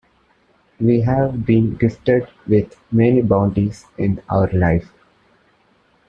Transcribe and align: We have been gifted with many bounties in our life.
We 0.79 1.01
have 1.01 1.45
been 1.45 1.75
gifted 1.75 2.27
with 2.47 2.75
many 2.91 3.21
bounties 3.21 3.85
in 3.99 4.19
our 4.31 4.49
life. 4.51 4.91